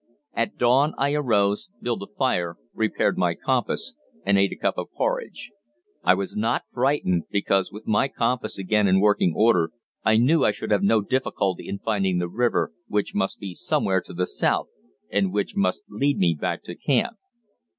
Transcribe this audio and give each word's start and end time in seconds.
At 0.33 0.57
dawn 0.57 0.95
I 0.97 1.13
arose, 1.13 1.69
built 1.79 2.01
a 2.01 2.07
fire, 2.07 2.55
repaired 2.73 3.19
my 3.19 3.35
compass, 3.35 3.93
and 4.25 4.35
ate 4.35 4.51
a 4.51 4.55
cup 4.55 4.79
of 4.79 4.91
porridge. 4.97 5.51
I 6.03 6.15
was 6.15 6.35
not 6.35 6.63
frightened, 6.71 7.25
because 7.29 7.71
with 7.71 7.85
my 7.85 8.07
compass 8.07 8.57
again 8.57 8.87
in 8.87 8.99
working 8.99 9.35
order 9.37 9.69
I 10.03 10.17
knew 10.17 10.43
I 10.43 10.53
should 10.53 10.71
have 10.71 10.81
no 10.81 11.01
difficulty 11.01 11.67
in 11.69 11.77
finding 11.77 12.17
the 12.17 12.27
river, 12.29 12.73
which 12.87 13.13
must 13.13 13.37
be 13.39 13.53
somewhere 13.53 14.01
to 14.01 14.13
the 14.15 14.25
south 14.25 14.69
and 15.11 15.31
which 15.31 15.55
must 15.55 15.83
lead 15.87 16.17
me 16.17 16.33
back 16.33 16.63
to 16.63 16.73
camp. 16.75 17.17